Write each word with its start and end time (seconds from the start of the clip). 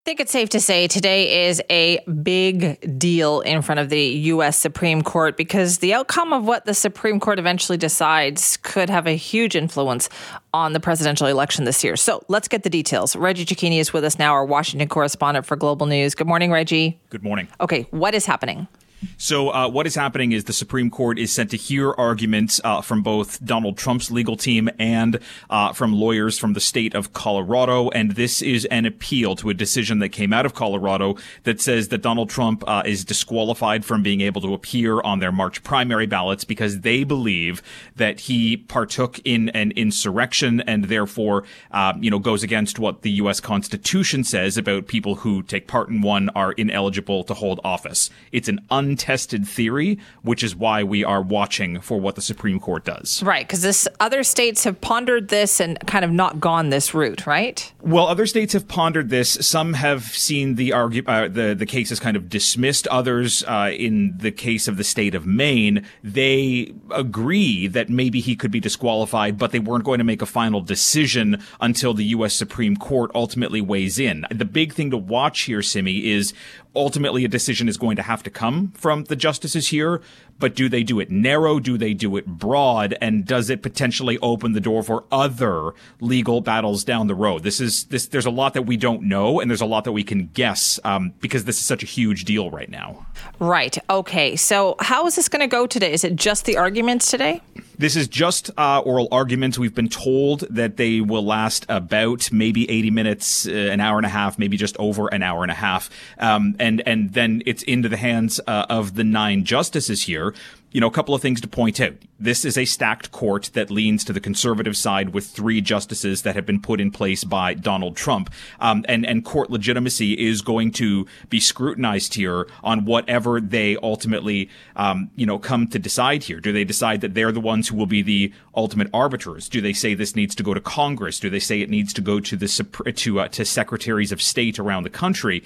I 0.00 0.02
think 0.06 0.20
it's 0.20 0.32
safe 0.32 0.48
to 0.50 0.60
say 0.60 0.88
today 0.88 1.46
is 1.48 1.60
a 1.68 2.02
big 2.22 2.98
deal 2.98 3.42
in 3.42 3.60
front 3.60 3.80
of 3.80 3.90
the 3.90 4.00
U.S. 4.00 4.56
Supreme 4.56 5.02
Court 5.02 5.36
because 5.36 5.76
the 5.78 5.92
outcome 5.92 6.32
of 6.32 6.46
what 6.46 6.64
the 6.64 6.72
Supreme 6.72 7.20
Court 7.20 7.38
eventually 7.38 7.76
decides 7.76 8.56
could 8.56 8.88
have 8.88 9.06
a 9.06 9.14
huge 9.14 9.54
influence 9.54 10.08
on 10.54 10.72
the 10.72 10.80
presidential 10.80 11.26
election 11.26 11.66
this 11.66 11.84
year. 11.84 11.96
So 11.96 12.24
let's 12.28 12.48
get 12.48 12.62
the 12.62 12.70
details. 12.70 13.14
Reggie 13.14 13.44
Cecchini 13.44 13.78
is 13.78 13.92
with 13.92 14.04
us 14.04 14.18
now, 14.18 14.32
our 14.32 14.46
Washington 14.46 14.88
correspondent 14.88 15.44
for 15.44 15.54
Global 15.54 15.84
News. 15.84 16.14
Good 16.14 16.26
morning, 16.26 16.50
Reggie. 16.50 16.98
Good 17.10 17.22
morning. 17.22 17.48
Okay, 17.60 17.82
what 17.90 18.14
is 18.14 18.24
happening? 18.24 18.68
So, 19.16 19.50
uh, 19.50 19.68
what 19.68 19.86
is 19.86 19.94
happening 19.94 20.32
is 20.32 20.44
the 20.44 20.52
Supreme 20.52 20.90
Court 20.90 21.18
is 21.18 21.32
sent 21.32 21.50
to 21.50 21.56
hear 21.56 21.92
arguments 21.92 22.60
uh, 22.64 22.80
from 22.80 23.02
both 23.02 23.42
Donald 23.44 23.78
Trump's 23.78 24.10
legal 24.10 24.36
team 24.36 24.68
and 24.78 25.18
uh, 25.48 25.72
from 25.72 25.92
lawyers 25.92 26.38
from 26.38 26.52
the 26.52 26.60
state 26.60 26.94
of 26.94 27.12
Colorado. 27.12 27.88
And 27.90 28.12
this 28.12 28.42
is 28.42 28.64
an 28.66 28.86
appeal 28.86 29.36
to 29.36 29.50
a 29.50 29.54
decision 29.54 29.98
that 30.00 30.10
came 30.10 30.32
out 30.32 30.46
of 30.46 30.54
Colorado 30.54 31.16
that 31.44 31.60
says 31.60 31.88
that 31.88 32.02
Donald 32.02 32.30
Trump 32.30 32.64
uh, 32.66 32.82
is 32.84 33.04
disqualified 33.04 33.84
from 33.84 34.02
being 34.02 34.20
able 34.20 34.40
to 34.42 34.54
appear 34.54 35.00
on 35.00 35.18
their 35.18 35.32
March 35.32 35.62
primary 35.62 36.06
ballots 36.06 36.44
because 36.44 36.80
they 36.80 37.04
believe 37.04 37.62
that 37.96 38.20
he 38.20 38.56
partook 38.56 39.18
in 39.24 39.48
an 39.50 39.72
insurrection 39.72 40.60
and 40.62 40.84
therefore, 40.84 41.44
uh, 41.70 41.94
you 42.00 42.10
know, 42.10 42.18
goes 42.18 42.42
against 42.42 42.78
what 42.78 43.02
the 43.02 43.10
U.S. 43.12 43.40
Constitution 43.40 44.24
says 44.24 44.56
about 44.56 44.86
people 44.86 45.16
who 45.16 45.42
take 45.42 45.66
part 45.66 45.88
in 45.88 46.02
one 46.02 46.28
are 46.30 46.52
ineligible 46.52 47.24
to 47.24 47.34
hold 47.34 47.60
office. 47.64 48.10
It's 48.32 48.48
an 48.48 48.60
un 48.70 48.89
untested 48.90 49.46
theory, 49.46 49.98
which 50.22 50.42
is 50.42 50.56
why 50.56 50.82
we 50.82 51.04
are 51.04 51.22
watching 51.22 51.80
for 51.80 52.00
what 52.00 52.16
the 52.16 52.20
Supreme 52.20 52.58
Court 52.58 52.84
does. 52.84 53.22
Right, 53.22 53.46
because 53.46 53.62
this 53.62 53.86
other 54.00 54.22
states 54.24 54.64
have 54.64 54.80
pondered 54.80 55.28
this 55.28 55.60
and 55.60 55.78
kind 55.86 56.04
of 56.04 56.10
not 56.10 56.40
gone 56.40 56.70
this 56.70 56.92
route, 56.92 57.26
right? 57.26 57.72
Well, 57.80 58.06
other 58.06 58.26
states 58.26 58.52
have 58.52 58.66
pondered 58.66 59.08
this. 59.08 59.30
Some 59.40 59.74
have 59.74 60.04
seen 60.04 60.56
the 60.56 60.72
argue 60.72 61.04
uh, 61.06 61.28
the 61.28 61.54
the 61.54 61.66
case 61.66 61.92
as 61.92 62.00
kind 62.00 62.16
of 62.16 62.28
dismissed. 62.28 62.88
Others, 62.88 63.44
uh, 63.44 63.70
in 63.72 64.14
the 64.18 64.32
case 64.32 64.66
of 64.66 64.76
the 64.76 64.84
state 64.84 65.14
of 65.14 65.24
Maine, 65.24 65.86
they 66.02 66.72
agree 66.90 67.68
that 67.68 67.88
maybe 67.88 68.20
he 68.20 68.34
could 68.34 68.50
be 68.50 68.60
disqualified, 68.60 69.38
but 69.38 69.52
they 69.52 69.60
weren't 69.60 69.84
going 69.84 69.98
to 69.98 70.04
make 70.04 70.22
a 70.22 70.26
final 70.26 70.60
decision 70.60 71.40
until 71.60 71.94
the 71.94 72.04
U.S. 72.16 72.34
Supreme 72.34 72.76
Court 72.76 73.10
ultimately 73.14 73.60
weighs 73.60 73.98
in. 73.98 74.26
The 74.30 74.44
big 74.44 74.72
thing 74.72 74.90
to 74.90 74.96
watch 74.96 75.42
here, 75.42 75.62
Simi, 75.62 76.10
is 76.10 76.34
ultimately 76.74 77.24
a 77.24 77.28
decision 77.28 77.68
is 77.68 77.76
going 77.76 77.96
to 77.96 78.02
have 78.02 78.22
to 78.22 78.30
come 78.30 78.72
from 78.80 79.04
the 79.04 79.16
justices 79.16 79.68
here, 79.68 80.00
but 80.38 80.54
do 80.54 80.68
they 80.68 80.82
do 80.82 80.98
it 81.00 81.10
narrow? 81.10 81.60
Do 81.60 81.76
they 81.76 81.92
do 81.92 82.16
it 82.16 82.26
broad? 82.26 82.96
And 83.00 83.26
does 83.26 83.50
it 83.50 83.62
potentially 83.62 84.18
open 84.18 84.52
the 84.52 84.60
door 84.60 84.82
for 84.82 85.04
other 85.12 85.72
legal 86.00 86.40
battles 86.40 86.82
down 86.82 87.06
the 87.06 87.14
road? 87.14 87.42
This 87.42 87.60
is 87.60 87.84
this. 87.84 88.06
There's 88.06 88.26
a 88.26 88.30
lot 88.30 88.54
that 88.54 88.62
we 88.62 88.76
don't 88.76 89.02
know, 89.02 89.40
and 89.40 89.50
there's 89.50 89.60
a 89.60 89.66
lot 89.66 89.84
that 89.84 89.92
we 89.92 90.02
can 90.02 90.28
guess 90.28 90.80
um, 90.84 91.12
because 91.20 91.44
this 91.44 91.58
is 91.58 91.64
such 91.64 91.82
a 91.82 91.86
huge 91.86 92.24
deal 92.24 92.50
right 92.50 92.70
now. 92.70 93.06
Right. 93.38 93.76
Okay. 93.90 94.34
So 94.36 94.76
how 94.80 95.06
is 95.06 95.16
this 95.16 95.28
going 95.28 95.40
to 95.40 95.46
go 95.46 95.66
today? 95.66 95.92
Is 95.92 96.04
it 96.04 96.16
just 96.16 96.46
the 96.46 96.56
arguments 96.56 97.10
today? 97.10 97.42
This 97.80 97.96
is 97.96 98.08
just 98.08 98.50
uh, 98.58 98.80
oral 98.80 99.08
arguments. 99.10 99.58
We've 99.58 99.74
been 99.74 99.88
told 99.88 100.40
that 100.50 100.76
they 100.76 101.00
will 101.00 101.24
last 101.24 101.64
about 101.70 102.30
maybe 102.30 102.70
80 102.70 102.90
minutes, 102.90 103.48
uh, 103.48 103.52
an 103.52 103.80
hour 103.80 103.96
and 103.96 104.04
a 104.04 104.10
half, 104.10 104.38
maybe 104.38 104.58
just 104.58 104.76
over 104.76 105.08
an 105.08 105.22
hour 105.22 105.42
and 105.42 105.50
a 105.50 105.54
half. 105.54 105.88
Um, 106.18 106.56
and, 106.58 106.82
and 106.84 107.14
then 107.14 107.42
it's 107.46 107.62
into 107.62 107.88
the 107.88 107.96
hands 107.96 108.38
uh, 108.46 108.66
of 108.68 108.96
the 108.96 109.04
nine 109.04 109.44
justices 109.46 110.02
here 110.02 110.34
you 110.72 110.80
know, 110.80 110.86
a 110.86 110.92
couple 110.92 111.14
of 111.14 111.22
things 111.22 111.40
to 111.40 111.48
point 111.48 111.80
out. 111.80 111.94
This 112.18 112.44
is 112.44 112.56
a 112.58 112.64
stacked 112.64 113.10
court 113.12 113.50
that 113.54 113.70
leans 113.70 114.04
to 114.04 114.12
the 114.12 114.20
conservative 114.20 114.76
side 114.76 115.10
with 115.10 115.26
three 115.26 115.60
justices 115.60 116.22
that 116.22 116.34
have 116.34 116.46
been 116.46 116.60
put 116.60 116.80
in 116.80 116.90
place 116.90 117.24
by 117.24 117.54
Donald 117.54 117.96
Trump. 117.96 118.30
Um, 118.60 118.84
and, 118.88 119.06
and 119.06 119.24
court 119.24 119.50
legitimacy 119.50 120.12
is 120.12 120.42
going 120.42 120.72
to 120.72 121.06
be 121.28 121.40
scrutinized 121.40 122.14
here 122.14 122.46
on 122.62 122.84
whatever 122.84 123.40
they 123.40 123.76
ultimately, 123.82 124.48
um, 124.76 125.10
you 125.16 125.26
know, 125.26 125.38
come 125.38 125.66
to 125.68 125.78
decide 125.78 126.24
here. 126.24 126.40
Do 126.40 126.52
they 126.52 126.64
decide 126.64 127.00
that 127.00 127.14
they're 127.14 127.32
the 127.32 127.40
ones 127.40 127.68
who 127.68 127.76
will 127.76 127.86
be 127.86 128.02
the 128.02 128.32
ultimate 128.54 128.88
arbiters? 128.92 129.48
Do 129.48 129.60
they 129.60 129.72
say 129.72 129.94
this 129.94 130.14
needs 130.14 130.34
to 130.36 130.42
go 130.42 130.54
to 130.54 130.60
Congress? 130.60 131.18
Do 131.18 131.30
they 131.30 131.40
say 131.40 131.62
it 131.62 131.70
needs 131.70 131.92
to 131.94 132.00
go 132.00 132.20
to 132.20 132.36
the, 132.36 132.92
to, 132.96 133.20
uh, 133.20 133.28
to 133.28 133.44
secretaries 133.44 134.12
of 134.12 134.22
state 134.22 134.58
around 134.58 134.82
the 134.84 134.90
country? 134.90 135.42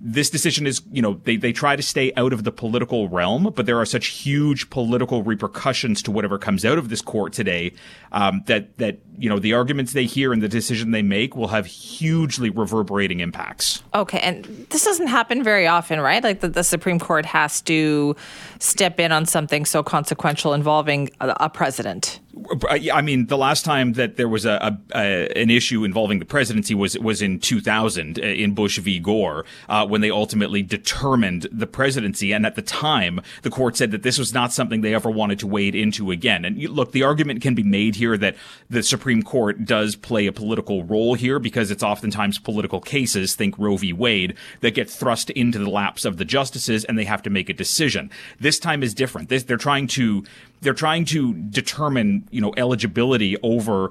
This 0.00 0.30
decision 0.30 0.66
is, 0.66 0.80
you 0.90 1.02
know, 1.02 1.20
they, 1.24 1.36
they 1.36 1.52
try 1.52 1.76
to 1.76 1.82
stay 1.82 2.12
out 2.16 2.32
of 2.32 2.44
the 2.44 2.50
political 2.50 3.08
realm, 3.08 3.52
but 3.54 3.66
there 3.66 3.78
are 3.78 3.84
such 3.84 4.08
huge 4.08 4.70
political 4.70 5.22
repercussions 5.22 6.02
to 6.02 6.10
whatever 6.10 6.38
comes 6.38 6.64
out 6.64 6.78
of 6.78 6.88
this 6.88 7.02
court 7.02 7.34
today 7.34 7.72
um, 8.12 8.42
that 8.46 8.76
that 8.78 8.98
you 9.18 9.28
know 9.28 9.38
the 9.38 9.52
arguments 9.52 9.92
they 9.92 10.06
hear 10.06 10.32
and 10.32 10.42
the 10.42 10.48
decision 10.48 10.92
they 10.92 11.02
make 11.02 11.36
will 11.36 11.48
have 11.48 11.66
hugely 11.66 12.48
reverberating 12.48 13.20
impacts. 13.20 13.82
Okay, 13.94 14.20
and 14.20 14.44
this 14.70 14.84
doesn't 14.84 15.08
happen 15.08 15.42
very 15.42 15.66
often, 15.66 16.00
right? 16.00 16.24
Like 16.24 16.40
that 16.40 16.54
the 16.54 16.64
Supreme 16.64 16.98
Court 16.98 17.26
has 17.26 17.60
to 17.62 18.16
step 18.58 18.98
in 18.98 19.12
on 19.12 19.26
something 19.26 19.66
so 19.66 19.82
consequential 19.82 20.54
involving 20.54 21.10
a, 21.20 21.36
a 21.40 21.50
president. 21.50 22.19
I 22.68 23.02
mean, 23.02 23.26
the 23.26 23.36
last 23.36 23.64
time 23.64 23.94
that 23.94 24.16
there 24.16 24.28
was 24.28 24.44
a, 24.44 24.78
a, 24.92 24.98
a, 24.98 25.38
an 25.42 25.50
issue 25.50 25.82
involving 25.82 26.20
the 26.20 26.24
presidency 26.24 26.74
was 26.74 26.96
was 26.98 27.22
in 27.22 27.40
2000 27.40 28.18
uh, 28.18 28.22
in 28.22 28.54
Bush 28.54 28.78
v. 28.78 29.00
Gore, 29.00 29.44
uh, 29.68 29.86
when 29.86 30.00
they 30.00 30.10
ultimately 30.10 30.62
determined 30.62 31.48
the 31.50 31.66
presidency. 31.66 32.32
And 32.32 32.46
at 32.46 32.54
the 32.54 32.62
time, 32.62 33.20
the 33.42 33.50
court 33.50 33.76
said 33.76 33.90
that 33.90 34.04
this 34.04 34.16
was 34.16 34.32
not 34.32 34.52
something 34.52 34.80
they 34.80 34.94
ever 34.94 35.10
wanted 35.10 35.40
to 35.40 35.46
wade 35.48 35.74
into 35.74 36.12
again. 36.12 36.44
And 36.44 36.56
look, 36.68 36.92
the 36.92 37.02
argument 37.02 37.42
can 37.42 37.54
be 37.54 37.64
made 37.64 37.96
here 37.96 38.16
that 38.18 38.36
the 38.68 38.82
Supreme 38.82 39.22
Court 39.22 39.64
does 39.64 39.96
play 39.96 40.26
a 40.26 40.32
political 40.32 40.84
role 40.84 41.14
here 41.14 41.40
because 41.40 41.70
it's 41.70 41.82
oftentimes 41.82 42.38
political 42.38 42.80
cases, 42.80 43.34
think 43.34 43.58
Roe 43.58 43.76
v. 43.76 43.92
Wade, 43.92 44.36
that 44.60 44.74
get 44.74 44.88
thrust 44.88 45.30
into 45.30 45.58
the 45.58 45.70
laps 45.70 46.04
of 46.04 46.16
the 46.16 46.24
justices 46.24 46.84
and 46.84 46.96
they 46.96 47.04
have 47.04 47.22
to 47.22 47.30
make 47.30 47.48
a 47.48 47.54
decision. 47.54 48.10
This 48.38 48.60
time 48.60 48.84
is 48.84 48.94
different. 48.94 49.28
This, 49.28 49.42
they're 49.42 49.56
trying 49.56 49.88
to 49.88 50.24
they're 50.60 50.74
trying 50.74 51.04
to 51.06 51.34
determine, 51.34 52.28
you 52.30 52.40
know, 52.40 52.52
eligibility 52.56 53.36
over 53.42 53.90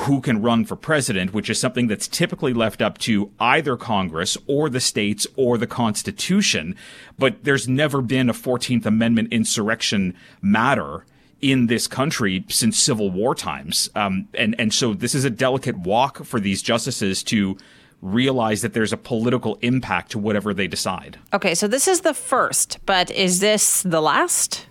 who 0.00 0.20
can 0.20 0.42
run 0.42 0.64
for 0.64 0.74
president, 0.74 1.32
which 1.32 1.48
is 1.48 1.58
something 1.58 1.86
that's 1.86 2.08
typically 2.08 2.52
left 2.52 2.82
up 2.82 2.98
to 2.98 3.30
either 3.38 3.76
Congress 3.76 4.36
or 4.46 4.68
the 4.68 4.80
states 4.80 5.26
or 5.36 5.56
the 5.56 5.66
Constitution. 5.66 6.74
But 7.18 7.44
there's 7.44 7.68
never 7.68 8.02
been 8.02 8.28
a 8.28 8.32
14th 8.32 8.86
Amendment 8.86 9.32
insurrection 9.32 10.16
matter 10.42 11.04
in 11.40 11.66
this 11.66 11.86
country 11.86 12.44
since 12.48 12.76
Civil 12.78 13.10
War 13.10 13.34
times. 13.34 13.88
Um, 13.94 14.28
and, 14.34 14.56
and 14.58 14.74
so 14.74 14.94
this 14.94 15.14
is 15.14 15.24
a 15.24 15.30
delicate 15.30 15.78
walk 15.78 16.24
for 16.24 16.40
these 16.40 16.60
justices 16.60 17.22
to 17.24 17.56
realize 18.02 18.62
that 18.62 18.72
there's 18.74 18.92
a 18.92 18.96
political 18.96 19.58
impact 19.60 20.10
to 20.12 20.18
whatever 20.18 20.52
they 20.54 20.66
decide. 20.66 21.18
Okay, 21.32 21.54
so 21.54 21.68
this 21.68 21.88
is 21.88 22.00
the 22.00 22.14
first, 22.14 22.78
but 22.86 23.10
is 23.10 23.40
this 23.40 23.82
the 23.82 24.00
last? 24.00 24.66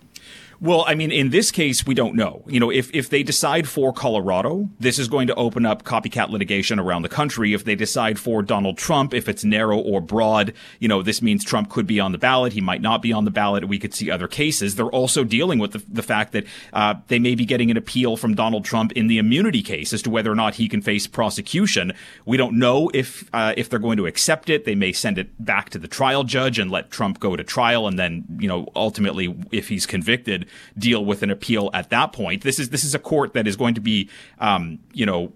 Well, 0.60 0.84
I 0.88 0.96
mean, 0.96 1.12
in 1.12 1.30
this 1.30 1.52
case, 1.52 1.86
we 1.86 1.94
don't 1.94 2.16
know. 2.16 2.42
You 2.48 2.58
know, 2.58 2.70
if, 2.70 2.92
if 2.92 3.10
they 3.10 3.22
decide 3.22 3.68
for 3.68 3.92
Colorado, 3.92 4.68
this 4.80 4.98
is 4.98 5.06
going 5.06 5.28
to 5.28 5.34
open 5.36 5.64
up 5.64 5.84
copycat 5.84 6.30
litigation 6.30 6.80
around 6.80 7.02
the 7.02 7.08
country. 7.08 7.52
If 7.52 7.64
they 7.64 7.76
decide 7.76 8.18
for 8.18 8.42
Donald 8.42 8.76
Trump, 8.76 9.14
if 9.14 9.28
it's 9.28 9.44
narrow 9.44 9.78
or 9.78 10.00
broad, 10.00 10.52
you 10.80 10.88
know, 10.88 11.00
this 11.00 11.22
means 11.22 11.44
Trump 11.44 11.70
could 11.70 11.86
be 11.86 12.00
on 12.00 12.10
the 12.10 12.18
ballot. 12.18 12.54
He 12.54 12.60
might 12.60 12.82
not 12.82 13.02
be 13.02 13.12
on 13.12 13.24
the 13.24 13.30
ballot. 13.30 13.68
We 13.68 13.78
could 13.78 13.94
see 13.94 14.10
other 14.10 14.26
cases. 14.26 14.74
They're 14.74 14.86
also 14.86 15.22
dealing 15.22 15.60
with 15.60 15.74
the, 15.74 15.84
the 15.88 16.02
fact 16.02 16.32
that 16.32 16.44
uh, 16.72 16.94
they 17.06 17.20
may 17.20 17.36
be 17.36 17.44
getting 17.44 17.70
an 17.70 17.76
appeal 17.76 18.16
from 18.16 18.34
Donald 18.34 18.64
Trump 18.64 18.90
in 18.92 19.06
the 19.06 19.18
immunity 19.18 19.62
case 19.62 19.92
as 19.92 20.02
to 20.02 20.10
whether 20.10 20.32
or 20.32 20.34
not 20.34 20.56
he 20.56 20.68
can 20.68 20.82
face 20.82 21.06
prosecution. 21.06 21.92
We 22.24 22.36
don't 22.36 22.58
know 22.58 22.90
if 22.92 23.30
uh, 23.32 23.54
if 23.56 23.70
they're 23.70 23.78
going 23.78 23.98
to 23.98 24.06
accept 24.06 24.50
it. 24.50 24.64
They 24.64 24.74
may 24.74 24.92
send 24.92 25.18
it 25.18 25.30
back 25.44 25.70
to 25.70 25.78
the 25.78 25.88
trial 25.88 26.24
judge 26.24 26.58
and 26.58 26.68
let 26.68 26.90
Trump 26.90 27.20
go 27.20 27.36
to 27.36 27.44
trial, 27.44 27.86
and 27.86 27.96
then 27.96 28.24
you 28.40 28.48
know, 28.48 28.66
ultimately, 28.74 29.36
if 29.52 29.68
he's 29.68 29.86
convicted 29.86 30.47
deal 30.76 31.04
with 31.04 31.22
an 31.22 31.30
appeal 31.30 31.70
at 31.72 31.90
that 31.90 32.12
point. 32.12 32.42
This 32.42 32.58
is 32.58 32.70
this 32.70 32.84
is 32.84 32.94
a 32.94 32.98
court 32.98 33.32
that 33.34 33.46
is 33.46 33.56
going 33.56 33.74
to 33.74 33.80
be, 33.80 34.08
um, 34.38 34.78
you 34.92 35.06
know, 35.06 35.32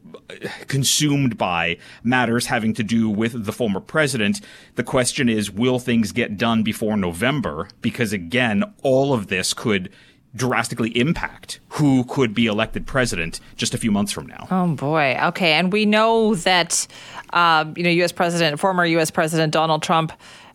consumed 0.68 1.38
by 1.38 1.78
matters 2.02 2.46
having 2.46 2.74
to 2.74 2.82
do 2.82 3.08
with 3.08 3.44
the 3.44 3.52
former 3.52 3.80
president. 3.80 4.40
The 4.74 4.84
question 4.84 5.28
is, 5.28 5.50
will 5.50 5.78
things 5.78 6.12
get 6.12 6.36
done 6.36 6.62
before 6.62 6.96
November? 6.96 7.68
Because 7.80 8.12
again, 8.12 8.64
all 8.82 9.12
of 9.12 9.28
this 9.28 9.54
could 9.54 9.90
drastically 10.34 10.90
impact 10.98 11.60
who 11.68 12.04
could 12.04 12.34
be 12.34 12.46
elected 12.46 12.86
president 12.86 13.40
just 13.56 13.74
a 13.74 13.78
few 13.78 13.90
months 13.90 14.12
from 14.12 14.26
now. 14.26 14.46
Oh 14.50 14.68
boy. 14.68 15.18
Okay, 15.24 15.52
and 15.52 15.72
we 15.72 15.84
know 15.84 16.34
that 16.36 16.86
uh, 17.32 17.64
you 17.76 17.82
know 17.82 17.90
U.S. 17.90 18.12
President, 18.12 18.58
former 18.58 18.84
U.S. 18.86 19.10
President 19.10 19.52
Donald 19.52 19.82
Trump, 19.82 20.12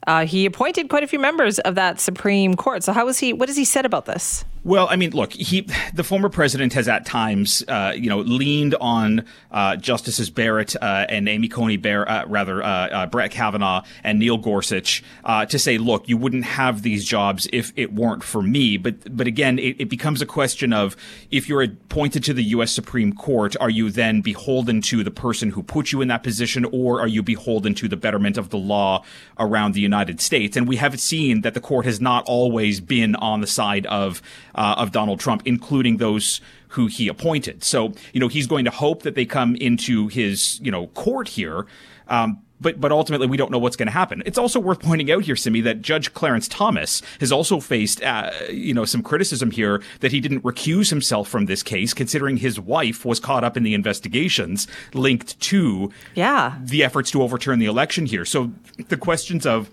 uh, 0.08 0.26
he 0.26 0.46
appointed 0.46 0.90
quite 0.90 1.04
a 1.04 1.08
few 1.08 1.20
members 1.20 1.60
of 1.60 1.76
that 1.76 2.00
Supreme 2.00 2.56
Court. 2.56 2.84
So 2.84 2.94
how 2.94 3.06
was 3.06 3.20
he? 3.20 3.34
What 3.34 3.50
has 3.50 3.58
he 3.58 3.66
said 3.66 3.86
about 3.86 4.06
this? 4.06 4.46
Well, 4.68 4.90
I 4.90 4.98
mean, 4.98 5.12
look, 5.12 5.32
he, 5.32 5.66
the 5.94 6.04
former 6.04 6.28
president 6.28 6.74
has 6.74 6.90
at 6.90 7.06
times, 7.06 7.64
uh, 7.70 7.94
you 7.96 8.10
know, 8.10 8.20
leaned 8.20 8.76
on 8.82 9.24
uh, 9.50 9.78
Justices 9.78 10.30
Barrett 10.30 10.76
uh, 10.76 11.06
and 11.08 11.30
Amy 11.30 11.48
Coney 11.48 11.78
Barrett, 11.78 12.10
uh, 12.10 12.26
rather 12.28 12.62
uh, 12.62 12.68
uh, 12.68 13.06
Brett 13.06 13.32
Kavanaugh 13.32 13.84
and 14.04 14.20
Neil 14.20 14.36
Gorsuch, 14.36 15.06
to 15.48 15.58
say, 15.58 15.78
look, 15.78 16.10
you 16.10 16.18
wouldn't 16.18 16.44
have 16.44 16.82
these 16.82 17.06
jobs 17.06 17.48
if 17.54 17.72
it 17.78 17.94
weren't 17.94 18.26
for 18.26 18.42
me. 18.42 18.76
But, 18.76 19.16
but 19.16 19.26
again, 19.26 19.58
it, 19.58 19.80
it 19.80 19.90
becomes 19.90 20.22
a 20.22 20.26
question 20.26 20.74
of 20.74 20.98
if 21.32 21.48
you're 21.48 21.64
appointed 21.64 22.26
to 22.26 22.34
the 22.34 22.44
U.S. 22.44 22.74
Supreme 22.74 23.14
Court, 23.14 23.56
are 23.62 23.70
you 23.70 23.90
then 23.90 24.20
beholden 24.20 24.82
to 24.82 25.02
the 25.02 25.12
person 25.12 25.52
who 25.52 25.64
put 25.64 25.94
you 25.94 26.02
in 26.02 26.10
that 26.10 26.24
position, 26.24 26.66
or 26.74 27.00
are 27.00 27.08
you 27.08 27.24
beholden 27.24 27.74
to 27.76 27.88
the 27.88 27.96
betterment 27.96 28.38
of 28.38 28.50
the 28.50 28.58
law 28.58 29.06
around 29.40 29.76
the 29.76 29.82
United 29.82 30.20
States? 30.20 30.58
And 30.58 30.68
we 30.68 30.76
have 30.76 31.00
seen 31.00 31.40
that 31.44 31.54
the 31.54 31.62
court 31.62 31.86
has 31.86 32.02
not 32.02 32.26
always 32.26 32.82
been 32.82 33.16
on 33.16 33.40
the 33.40 33.48
side 33.48 33.86
of 33.86 34.22
uh, 34.58 34.76
of 34.78 34.92
Donald 34.92 35.20
Trump, 35.20 35.44
including 35.46 35.98
those 35.98 36.42
who 36.70 36.88
he 36.88 37.08
appointed. 37.08 37.64
So, 37.64 37.94
you 38.12 38.20
know, 38.20 38.28
he's 38.28 38.48
going 38.48 38.66
to 38.66 38.72
hope 38.72 39.04
that 39.04 39.16
they 39.16 39.26
come 39.26 39.56
into 39.56 40.08
his, 40.08 40.60
you 40.62 40.72
know, 40.72 40.88
court 40.88 41.30
here. 41.30 41.66
Um, 42.08 42.42
but 42.60 42.82
but 42.82 42.92
ultimately 42.92 43.28
we 43.28 43.38
don't 43.38 43.52
know 43.52 43.60
what's 43.60 43.76
going 43.76 43.88
to 43.88 43.94
happen. 43.94 44.24
It's 44.26 44.38
also 44.38 44.60
worth 44.60 44.80
pointing 44.80 45.12
out 45.12 45.24
here, 45.24 45.36
Simi, 45.36 45.62
that 45.62 45.82
Judge 45.82 46.14
Clarence 46.14 46.48
Thomas 46.48 47.02
has 47.20 47.32
also 47.32 47.60
faced 47.60 48.02
uh, 48.04 48.32
you 48.50 48.74
know 48.74 48.86
some 48.86 49.04
criticism 49.04 49.52
here 49.52 49.82
that 50.00 50.12
he 50.12 50.20
didn't 50.20 50.42
recuse 50.42 50.90
himself 50.90 51.28
from 51.28 51.46
this 51.46 51.62
case, 51.62 51.94
considering 51.94 52.38
his 52.38 52.60
wife 52.60 53.06
was 53.06 53.20
caught 53.20 53.44
up 53.44 53.58
in 53.58 53.64
the 53.64 53.74
investigations 53.74 54.68
linked 54.94 55.40
to 55.42 55.92
yeah 56.16 56.58
the 56.60 56.84
efforts 56.84 57.12
to 57.12 57.22
overturn 57.22 57.60
the 57.60 57.66
election 57.66 58.06
here. 58.06 58.26
So 58.26 58.52
the 58.88 58.98
questions 58.98 59.46
of 59.46 59.70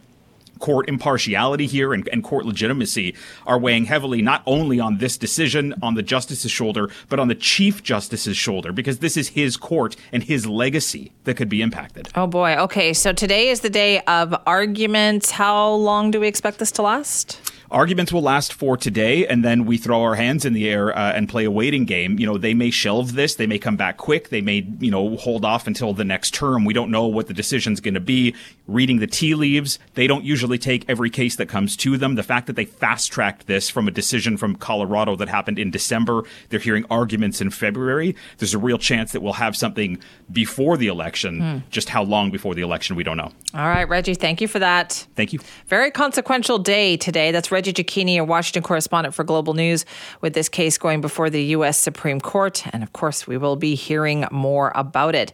court 0.58 0.88
impartiality 0.88 1.66
here 1.66 1.92
and, 1.92 2.08
and, 2.08 2.24
court 2.24 2.46
legitimacy 2.46 3.14
are 3.46 3.58
weighing 3.58 3.84
heavily 3.84 4.22
not 4.22 4.42
only 4.46 4.80
on 4.80 4.98
this 4.98 5.18
decision 5.18 5.74
on 5.82 5.94
the 5.94 6.02
justice's 6.02 6.50
shoulder, 6.50 6.88
but 7.08 7.18
on 7.18 7.28
the 7.28 7.34
chief 7.34 7.82
justice's 7.82 8.36
shoulder, 8.36 8.72
because 8.72 8.98
this 8.98 9.16
is 9.16 9.28
his 9.28 9.56
court 9.56 9.94
and 10.12 10.22
his 10.22 10.46
legacy 10.46 11.12
that 11.24 11.36
could 11.36 11.48
be 11.48 11.60
impacted. 11.60 12.08
Oh 12.14 12.26
boy. 12.26 12.56
Okay. 12.56 12.92
So 12.94 13.12
today 13.12 13.48
is 13.48 13.60
the 13.60 13.70
day 13.70 14.00
of 14.00 14.34
arguments. 14.46 15.30
How 15.30 15.70
long 15.70 16.10
do 16.10 16.20
we 16.20 16.28
expect 16.28 16.58
this 16.58 16.72
to 16.72 16.82
last? 16.82 17.40
Arguments 17.74 18.12
will 18.12 18.22
last 18.22 18.52
for 18.52 18.76
today, 18.76 19.26
and 19.26 19.44
then 19.44 19.66
we 19.66 19.76
throw 19.76 20.00
our 20.02 20.14
hands 20.14 20.44
in 20.44 20.52
the 20.52 20.68
air 20.70 20.96
uh, 20.96 21.12
and 21.12 21.28
play 21.28 21.44
a 21.44 21.50
waiting 21.50 21.84
game. 21.84 22.18
You 22.18 22.26
know, 22.26 22.38
they 22.38 22.54
may 22.54 22.70
shelve 22.70 23.14
this, 23.14 23.34
they 23.34 23.46
may 23.46 23.58
come 23.58 23.76
back 23.76 23.96
quick, 23.96 24.28
they 24.28 24.40
may, 24.40 24.66
you 24.78 24.90
know, 24.90 25.16
hold 25.16 25.44
off 25.44 25.66
until 25.66 25.92
the 25.92 26.04
next 26.04 26.32
term. 26.32 26.64
We 26.64 26.72
don't 26.72 26.90
know 26.90 27.06
what 27.06 27.26
the 27.26 27.34
decision's 27.34 27.80
going 27.80 27.94
to 27.94 28.00
be. 28.00 28.34
Reading 28.66 29.00
the 29.00 29.06
tea 29.06 29.34
leaves, 29.34 29.78
they 29.94 30.06
don't 30.06 30.24
usually 30.24 30.56
take 30.56 30.88
every 30.88 31.10
case 31.10 31.36
that 31.36 31.48
comes 31.48 31.76
to 31.78 31.98
them. 31.98 32.14
The 32.14 32.22
fact 32.22 32.46
that 32.46 32.56
they 32.56 32.64
fast 32.64 33.12
tracked 33.12 33.46
this 33.46 33.68
from 33.68 33.88
a 33.88 33.90
decision 33.90 34.36
from 34.36 34.56
Colorado 34.56 35.16
that 35.16 35.28
happened 35.28 35.58
in 35.58 35.70
December, 35.70 36.22
they're 36.48 36.60
hearing 36.60 36.86
arguments 36.90 37.40
in 37.40 37.50
February. 37.50 38.14
There's 38.38 38.54
a 38.54 38.58
real 38.58 38.78
chance 38.78 39.12
that 39.12 39.20
we'll 39.20 39.34
have 39.34 39.56
something 39.56 39.98
before 40.32 40.76
the 40.76 40.86
election. 40.86 41.40
Hmm. 41.40 41.58
Just 41.70 41.88
how 41.88 42.04
long 42.04 42.30
before 42.30 42.54
the 42.54 42.62
election, 42.62 42.94
we 42.94 43.02
don't 43.02 43.16
know. 43.16 43.32
All 43.52 43.68
right, 43.68 43.88
Reggie, 43.88 44.14
thank 44.14 44.40
you 44.40 44.48
for 44.48 44.60
that. 44.60 45.06
Thank 45.16 45.32
you. 45.32 45.40
Very 45.66 45.90
consequential 45.90 46.58
day 46.58 46.96
today. 46.96 47.32
That's 47.32 47.50
Reggie 47.50 47.63
Cecchini, 47.72 48.18
a 48.18 48.24
Washington 48.24 48.62
correspondent 48.62 49.14
for 49.14 49.24
Global 49.24 49.54
News, 49.54 49.84
with 50.20 50.34
this 50.34 50.48
case 50.48 50.76
going 50.76 51.00
before 51.00 51.30
the 51.30 51.42
U.S. 51.44 51.78
Supreme 51.78 52.20
Court. 52.20 52.66
And 52.72 52.82
of 52.82 52.92
course, 52.92 53.26
we 53.26 53.36
will 53.36 53.56
be 53.56 53.74
hearing 53.74 54.26
more 54.30 54.72
about 54.74 55.14
it. 55.14 55.32